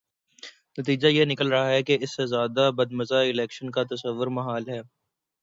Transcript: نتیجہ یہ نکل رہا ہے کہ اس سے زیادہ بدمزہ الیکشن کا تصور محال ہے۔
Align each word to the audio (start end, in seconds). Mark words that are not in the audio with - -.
نتیجہ 0.77 1.07
یہ 1.07 1.25
نکل 1.25 1.47
رہا 1.47 1.67
ہے 1.69 1.83
کہ 1.83 1.97
اس 2.01 2.15
سے 2.15 2.25
زیادہ 2.25 2.69
بدمزہ 2.75 3.21
الیکشن 3.29 3.69
کا 3.71 3.83
تصور 3.83 4.27
محال 4.29 4.69
ہے۔ 4.69 4.81